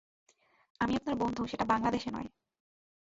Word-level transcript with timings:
আমি 0.81 0.93
আপনার 0.95 1.15
বন্ধু, 1.15 1.41
সেটা 1.47 1.65
বাংলাদেশে 1.65 2.09
নয়। 2.11 2.29